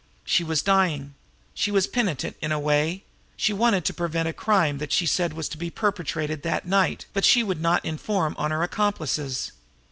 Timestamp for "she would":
7.23-7.61